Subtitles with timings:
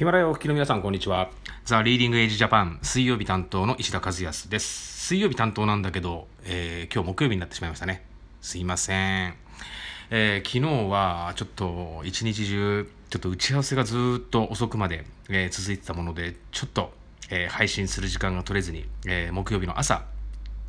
[0.00, 1.28] ヒマラヤお聞きの皆さん、こんにちは。
[1.66, 5.08] The Leading Age Japan、水曜日担当の石田和康です。
[5.08, 8.02] 水曜日担当なんだけど、えー、今日木曜日になってしまいましたね。
[8.40, 8.94] すいませ
[9.28, 9.34] ん。
[10.08, 16.94] えー、昨日はちょっと一日中、ちょっと打ち合わせがずっと遅くまで、えー、続いてたもので、ちょっと、
[17.28, 20.06] え配信する時間が取れずに、え木曜日の朝、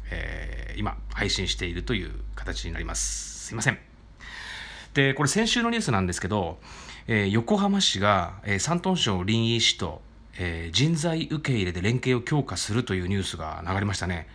[0.09, 3.45] え今、配信しているという形になります。
[3.47, 3.79] すいません。
[4.93, 6.59] で、これ先週のニュースなんですけど、
[7.07, 10.01] えー、横浜市が、えー、山東省臨沂市と、
[10.37, 14.27] えー、人材受け入れで連携を強化するというニュースが流れましたね。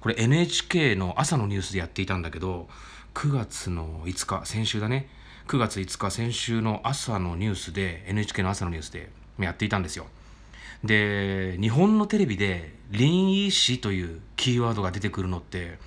[0.00, 2.68] これ NHK の朝のニュースでやっていたんだけど、
[3.14, 5.08] 9月の5日、先週だね。
[5.48, 10.06] 9月5日、先週の朝のニュースで、NHK の朝のニュースでやっていたんですよ。
[10.84, 15.78] で、日本のテレビで臨沂市というキーワードが出てくるのって、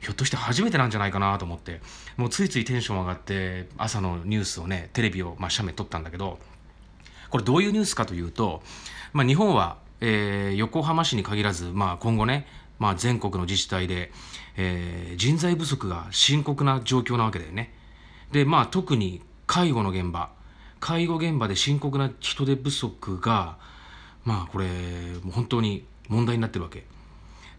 [0.00, 1.80] ひょっとして初めてなんじゃないかなと思って
[2.16, 6.38] もうついついテンション上がって朝のニュースをねテレビを、まあ、写メ撮ったんだけど
[7.30, 8.62] これどういうニュースかというと、
[9.12, 12.46] まあ、日本は、えー、横浜市に限らず、まあ、今後ね、
[12.78, 14.12] まあ、全国の自治体で、
[14.56, 17.72] えー、人材不足が深刻な状況なわけだよね。
[18.32, 20.30] でまあ特に介護の現場
[20.80, 23.56] 介護現場で深刻な人手不足が
[24.24, 24.66] まあこれ
[25.32, 26.84] 本当に問題になってるわけ。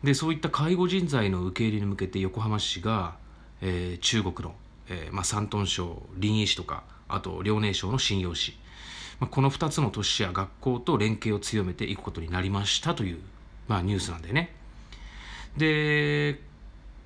[0.03, 3.15] でそういった介護人材の受け入れに向けて横浜市が、
[3.61, 4.55] えー、中国の、
[4.89, 8.55] えーまあ、山東省臨沂市とかあと遼寧省の信用市、
[9.19, 13.19] まあ、この2つの都市や学校と連携を強めていくことになりましたという、
[13.67, 14.53] まあ、ニュースなんだよね。
[15.57, 16.39] で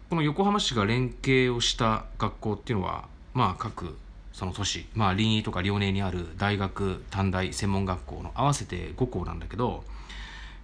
[0.09, 3.95] この横浜市が連携をした学校っていうのは、まあ、各
[4.34, 9.86] その都市、まあ、臨沂とか遼寧にある大学短大専門学校の合わせて5校なんだけど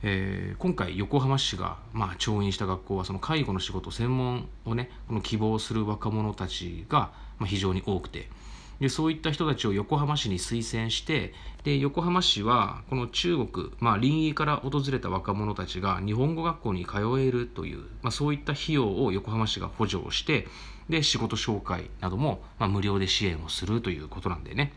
[0.04, 8.30] えー、今回横浜市が、まあ、調印した学校はその介護の仕事専門をねこの希望する若者たちが、まあ、非常に多くて。
[8.80, 20.48] でそういった人たちを横浜市に推薦してで横浜市はこの中国、まあ、臨沂から訪れた若者たちが日本語学校に通えるという、まあ、そういった費用を横浜市が補助をして
[20.90, 24.74] で仕事紹介なども、まあ、無料で支援をするということなんでね。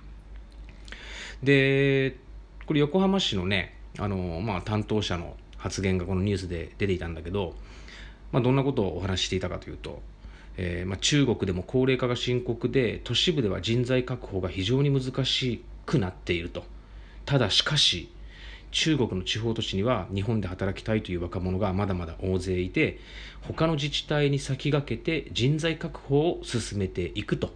[1.43, 2.17] で
[2.67, 7.55] これ横浜市のねあの、まあ、担当者の発言がこのニュースで出ていたんだけど、
[8.33, 10.03] まあ、どんなことをお話ししていたかというと、
[10.57, 16.65] えー、まあ、中国でも高齢化が深刻で都市部では人材確保が非常に難しくなっていると
[17.27, 18.13] ただしかし
[18.71, 22.99] 中国の地方都市には日本で働きたいという若者がまだまだ大勢いて
[23.43, 27.51] 他の自治体に先駆けて人材確保を進めていくと、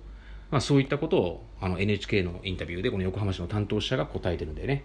[0.50, 4.84] まあ、そういったことをあの NHK のインタビューでこの横浜市の担当者が答えてるんだよね。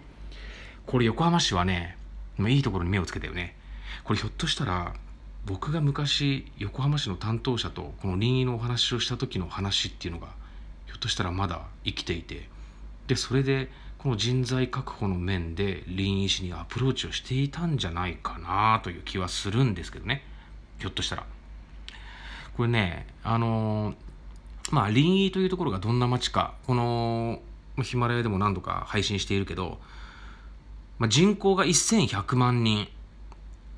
[0.86, 1.96] これ横浜市はね、
[2.38, 3.56] いいところに目をつけたよね。
[4.04, 4.94] これひょっとしたら、
[5.46, 10.28] 僕が昔横浜市の担当者とこの臨沂のお話をした時の話っていうのが
[10.86, 12.48] ひょっとしたらまだ生きていて。
[13.06, 13.68] でそれで
[13.98, 20.22] この人材確保の面で臨沂市にアプローチをしていたんじゃないかなという気はするんですけどね。
[20.78, 21.26] ひょっとしたら。
[22.56, 23.94] これねあの
[24.70, 27.40] まあ臨沂というところがどんな街かこの
[27.82, 29.80] ヒマラヤでも何度か配信しているけど
[31.00, 32.86] まあ、人口が1100万人。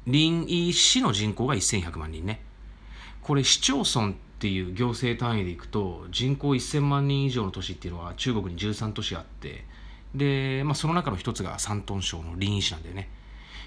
[0.08, 2.42] 臨沂市の人口が1100万人ね。
[3.22, 9.64] これ市町村っていう行政単位でいくと人口1000万人以上の都市っていうのは中国に13都市あって
[10.16, 13.08] で、まあ、その中の一つが山東省の臨沂市なんだよね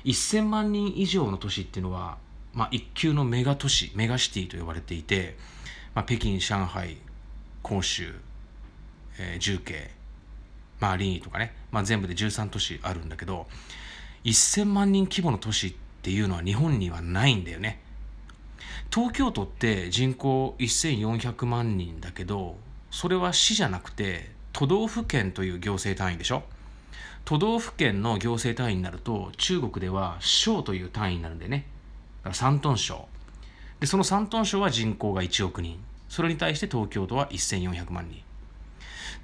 [0.04, 2.18] 1000万人以上の都市っていうのは、
[2.54, 5.38] まあ、一級のメガ都市メガシティと呼ばれていて、
[5.94, 6.98] まあ、北京上海
[7.64, 8.14] 広州、
[9.18, 9.92] えー、重慶
[10.86, 13.48] まあ、リーとかね、まあ、全部で13都市あるんだけど
[14.24, 15.74] 1000万人規模の都市っ
[16.04, 17.82] ていうのは日本にはないんだよね。
[18.94, 22.56] 東京都って人口1400万人だけど
[22.92, 26.44] それは市じゃなくて都道府県という行政単位でしょ。
[27.24, 31.66] 都道府県の行政単位になると中国では省という単位になるんでね。
[32.24, 33.08] だから山東省。
[33.80, 35.80] でその山東省は人口が1億人。
[36.10, 38.25] それに対して東京都は1400万人。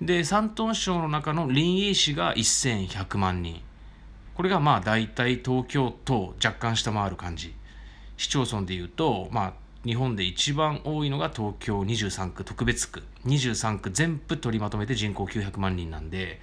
[0.01, 3.61] で山東省の中の臨沂市が1100万人。
[4.33, 7.53] これがまあ大体東京都若干下回る感じ。
[8.17, 9.53] 市町村でいうとまあ
[9.85, 13.03] 日本で一番多いのが東京23区特別区。
[13.27, 16.41] 23区全部取りまとめて人口900万人なんで、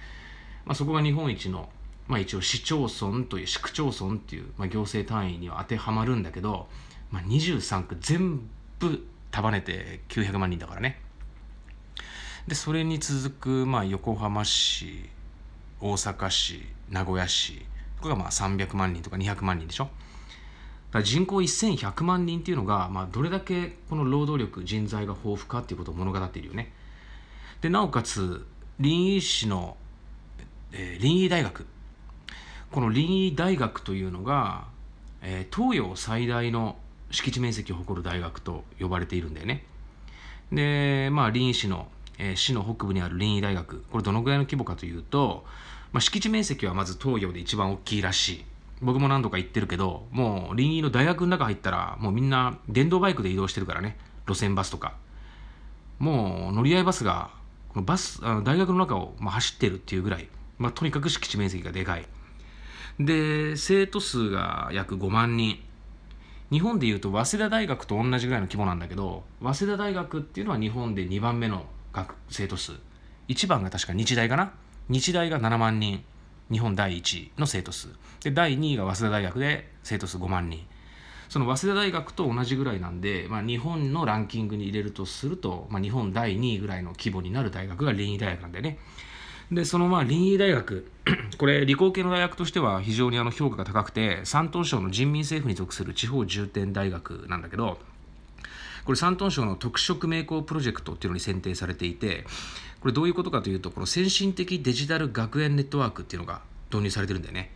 [0.63, 1.67] まあ、そこが日本一の、
[2.07, 6.69] まあ、一応市町村という市区町村っていう、まあ、行政単位には当てはまるんだけど、
[7.11, 8.39] まあ、23区全
[8.79, 11.08] 部束ねて900万人だからね。
[12.47, 15.09] でそれに続く、まあ、横浜市
[15.81, 17.65] 大阪市名古屋市
[18.01, 19.85] これがまあ300万人とか200万人でしょ。
[19.85, 19.89] だ
[20.93, 26.71] から人口1100万人っていうのが、まあ、どれだけこの労働力人材が豊富かっていうことを物語っているよね。
[27.61, 28.45] でなおかつ
[28.79, 29.75] 臨沂市の、
[30.71, 31.67] えー、臨沂大学。
[32.71, 34.67] この林医大学というのが、
[35.21, 36.77] えー、東洋最大の
[37.11, 39.65] 敷地面積を誇る大学と呼ばれているんだよね。
[40.51, 41.87] でまあ林医市の、
[42.19, 43.81] えー、市の北部にある林医大学。
[43.91, 45.45] これどのぐらいの規模かというと、
[45.91, 48.45] まあ、敷地面積はまず東洋で一番大きいらしい。
[48.81, 53.97] 僕も何度か行ってるけどもう林医の大学の中入ったらもうみんな電動バイクで移動してるからね。
[54.27, 54.95] 路線バスとか。
[55.97, 57.31] もう乗り合いバスが
[57.69, 62.05] このバスあの大学の中を、まあ、走ってるっていうぐらい、まあ、とにかく敷地面積がでかい。
[62.99, 65.59] で生徒数が約5万人。
[66.51, 72.73] 日本でいうと早稲田大学と同じぐらいの規模なんだけど早稲田大学っていうのは日本で2番目の学生徒数
[73.29, 74.53] 1番が確か日大かな。
[74.89, 76.03] 日大が7万人。
[76.51, 77.89] 日本第1の生徒数。
[78.23, 80.65] で第2位が早稲田大学で生徒数5万人。
[81.29, 88.79] その早稲田大学と同じぐらいなんで、まあ、日本のランキングに入れるとすると、まあ、日本第2位ぐらいの規模になる大学が林医大学なんだよね。
[89.51, 90.91] でそのまあ林医大学
[91.37, 97.79] これ理工系の大学としては非常にあの評価が高くて山東省の人民政府に属する地方重点大学なんだけど
[98.89, 102.25] これ山東省の特色名工プロジェクトっていうのに選定されていて
[102.81, 106.41] これどういうことかというとこの先進的デジタル学園ネットワークっていうのが
[106.71, 107.51] 導入されてるんだよね。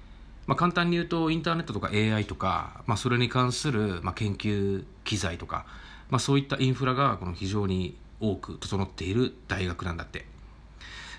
[0.45, 5.65] まあ、簡単に言うとインターネットとか AI とか、まあ、それに関する、まあ、研究機材とか、
[6.12, 10.27] まあ、そういったインフラがこの非常に多く整っている大学なんだって。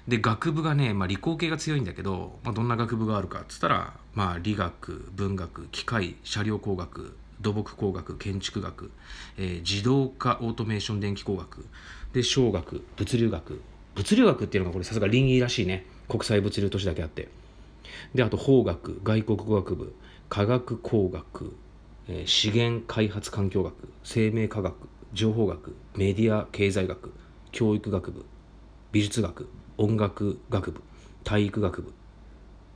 [0.07, 8.91] で学部がね、まあ、理工系が強いんだけど、まあ、どんな学部があるかっつったら、まあ、理学文学機械車両工学土木工学建築学、
[9.37, 11.67] えー、自動化オートメーション電気工学
[12.13, 13.61] で商学物流学。
[13.95, 15.87] 物流学っていうのがこれさすが倫理らしいね。
[16.09, 17.29] 国際物流都市だけあって。
[18.15, 19.95] であと法学外国語学部
[20.29, 21.55] 科学工学、
[22.09, 24.75] えー、資源開発環境学生命科学
[25.13, 27.13] 情報学メディア経済学
[27.53, 28.25] 教育学部
[28.91, 30.83] 美術学音楽学部
[31.25, 31.93] 体育学部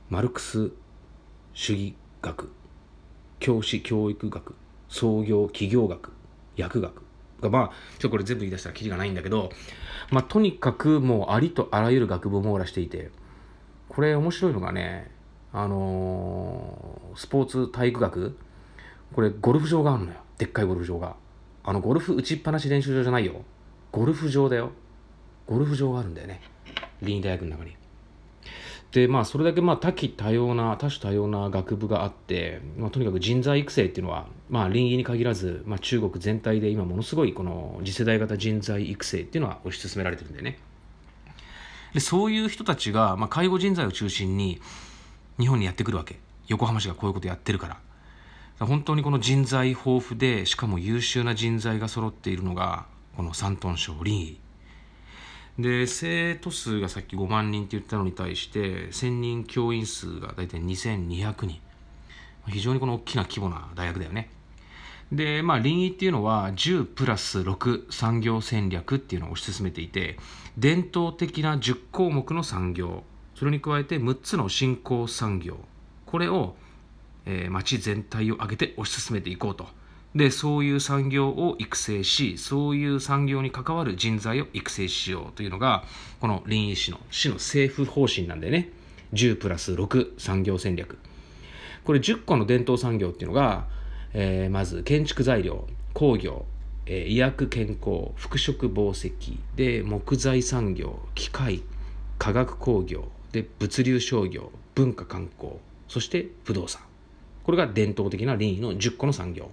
[0.09, 0.71] マルクス
[1.53, 2.58] 主義学。
[3.39, 4.55] 教師教育学
[4.87, 6.11] 創業企業学
[6.55, 7.03] 薬学。
[7.41, 9.49] がまあちょこれ全部言い出したらきりがないんだけど
[10.11, 13.11] まあとにかくもうありとあらゆる学部を網羅していて
[13.87, 15.09] これ面白いのがね
[15.51, 18.37] あのー、スポーツ体育学。
[19.15, 20.19] これゴルフ場があるのよ。
[20.37, 21.15] でっかいゴルフ場が。
[21.63, 23.41] あのゴルフ打ちっぱなし練習場じゃないよ。
[23.91, 24.71] ゴルフ場だよ。
[25.47, 26.41] ゴルフ場があるんだよね。
[27.01, 27.75] 林大学の中に。
[28.91, 40.57] でまあそれだけまあ多岐多様な多種多様な学部があって、まあ、とにかく人材育成っていうのは、まあ、林医に限らず、まあ、中国全体で今ものすごいこの次世代型人材育成っていうのは推し進められてるんだよね。
[41.93, 44.59] でそういう人たちが、まあ、介護人材を中心に
[45.39, 46.19] 日本にやってくるわけ。
[46.47, 47.67] 横浜市がこういうことやってるか
[48.59, 48.65] ら。
[48.65, 54.39] 本当にこの人材豊富でしかも優秀な人材が揃っているのがこの山東省林医。
[55.59, 61.59] で生徒数がさっき5万人って言ったのに対して専任教員数が大体2200人。
[62.47, 64.29] 非常にこの大きな規模な大学だよね。
[65.11, 70.17] でまあ林医っていうのは10プラス6産業戦略っていうのを推し進めていて
[70.57, 73.03] 伝統的な10項目の産業。
[73.35, 75.57] それに加えて6つの新興産業。
[76.05, 76.55] これを、
[77.25, 79.67] えー、町全体を挙げて推し進めていこうと。
[80.15, 85.83] でそういう産業を育成しそういう産業に関わる人材を育成しようというのが
[86.19, 88.71] この林医師の市の政府方針なんでね。
[89.13, 90.97] 10プラス6産業戦略。
[91.83, 93.65] これ10個の伝統産業っていうのが、
[94.13, 96.45] えー、まず建築材料工業、
[96.85, 101.63] えー、医薬健康服飾紡績で木材産業機械
[102.17, 105.53] 化学工業で物流商業文化観光
[105.87, 106.88] そして不動産。
[107.49, 109.49] これが伝統的な林医の10個の産業。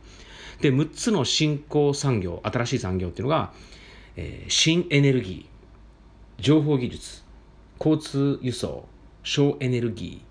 [0.60, 3.54] で6つの新興産業新しい産業っていうのが、
[4.16, 7.22] えー、新エネルギー情報技術
[7.78, 8.86] 交通輸送
[9.22, 10.22] 省エネルギ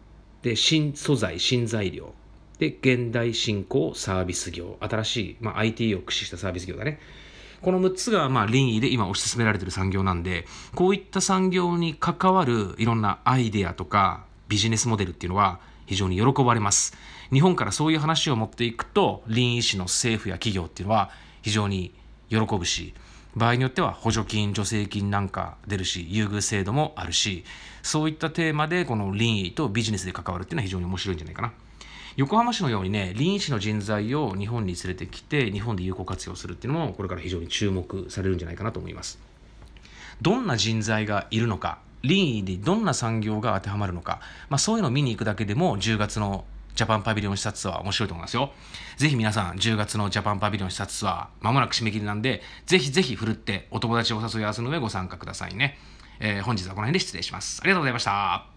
[0.43, 2.13] ーで新素材新材料
[2.59, 6.99] で現代進行サービス業新しい、まあ、IT を駆使したサービス業だね。
[7.63, 10.45] この6つがまあ林医で今推し進められている産業なんで
[10.75, 16.95] こういった産業に関わるいろんなアイデアとかビジネスモデルっていうのは非常に喜ばれます
[17.31, 21.09] 日本からそういう話を持っていくと林医師の政府や企業っていうのは
[21.41, 21.93] 非常に
[22.29, 22.93] 喜ぶし
[23.35, 27.43] 場合によっては補助金助成金なんか出るし優遇制度もあるし
[27.83, 31.53] そういったテーマでこの林医とビジネスで関わるっていうのは非常に面白いんじゃないかな。
[32.15, 39.19] 横浜市のようにね臨医師の人材を日本に連れてきて日本で有効活用するっていうのもこれから非常に注目されるんじゃないかなと思います
[40.21, 44.19] どんな人材がいるのか臨医でどんな産業が当てはまるのか、
[44.49, 46.45] まあ、そういうのを見に行くだけでも10月の
[46.75, 48.51] ジャパンパビリオン視察ツアー面白いと思いますよ。
[48.97, 55.77] ぜひ皆さん、10月のジャパンパビリオン視察ツアー、まもなく締め切りなんで、ぜひぜひ振るってお友達をお誘い合わせの上ご参加くださいね。
[56.19, 57.61] えー、本日はこの辺で失礼します。
[57.61, 58.54] ありがとうございました。